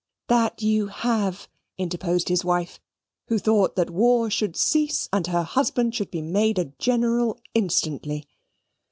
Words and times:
"That 0.29 0.63
you 0.63 0.87
have," 0.87 1.47
interposed 1.77 2.29
his 2.29 2.43
wife, 2.43 2.79
who 3.27 3.37
thought 3.37 3.75
that 3.75 3.91
war 3.91 4.31
should 4.31 4.57
cease, 4.57 5.07
and 5.13 5.27
her 5.27 5.43
husband 5.43 5.93
should 5.93 6.09
be 6.09 6.23
made 6.23 6.57
a 6.57 6.73
general 6.79 7.39
instantly. 7.53 8.27